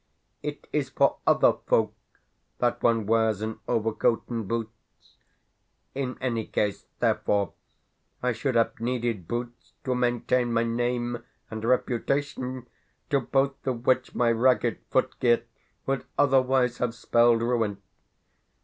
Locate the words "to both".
13.11-13.67